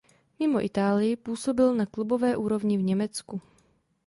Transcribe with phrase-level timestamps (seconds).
[0.39, 3.41] Mimo Itálii působil na klubové úrovni v Německu.